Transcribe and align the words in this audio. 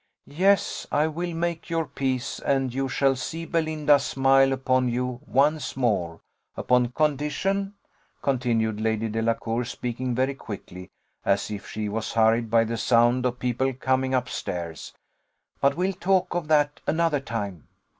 "Yes, 0.25 0.87
I 0.91 1.05
will 1.05 1.35
make 1.35 1.69
your 1.69 1.85
peace, 1.85 2.39
and 2.39 2.73
you 2.73 2.89
shall 2.89 3.15
see 3.15 3.45
Belinda 3.45 3.99
smile 3.99 4.51
upon 4.51 4.89
you 4.89 5.21
once 5.27 5.77
more, 5.77 6.21
upon 6.57 6.87
condition," 6.87 7.75
continued 8.23 8.81
Lady 8.81 9.09
Delacour, 9.09 9.63
speaking 9.63 10.15
very 10.15 10.33
quickly, 10.33 10.89
as 11.23 11.51
if 11.51 11.67
she 11.69 11.87
was 11.87 12.13
hurried 12.13 12.49
by 12.49 12.63
the 12.63 12.77
sound 12.77 13.27
of 13.27 13.37
people 13.37 13.73
coming 13.75 14.15
up 14.15 14.27
stairs 14.27 14.91
"but 15.59 15.77
we'll 15.77 15.93
talk 15.93 16.33
of 16.33 16.47
that 16.47 16.79
another 16.87 17.19
time." 17.19 17.67